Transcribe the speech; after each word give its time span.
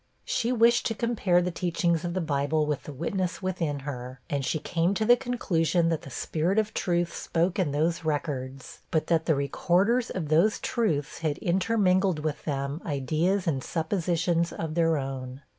She 0.25 0.51
wished 0.51 0.87
to 0.87 0.95
compare 0.95 1.43
the 1.43 1.51
teachings 1.51 2.03
of 2.03 2.15
the 2.15 2.21
Bible 2.21 2.65
with 2.65 2.85
the 2.85 2.91
witness 2.91 3.39
within 3.43 3.81
her; 3.81 4.19
and 4.31 4.43
she 4.43 4.57
came 4.57 4.95
to 4.95 5.05
the 5.05 5.15
conclusion, 5.15 5.89
that 5.89 6.01
the 6.01 6.09
spirit 6.09 6.57
of 6.57 6.73
truth 6.73 7.13
spoke 7.13 7.59
in 7.59 7.71
those 7.71 8.03
records, 8.03 8.79
but 8.89 9.05
that 9.05 9.27
the 9.27 9.35
recorders 9.35 10.09
of 10.09 10.29
those 10.29 10.57
truths 10.59 11.19
had 11.19 11.37
intermingled 11.37 12.17
with 12.17 12.45
them 12.45 12.81
ideas 12.83 13.45
and 13.45 13.63
suppositions 13.63 14.51
of 14.51 14.73
their 14.73 14.97
own. 14.97 15.43